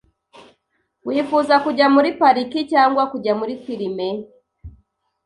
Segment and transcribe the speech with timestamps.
[1.07, 4.07] Wifuza kujya muri pariki cyangwa kujya muri firime?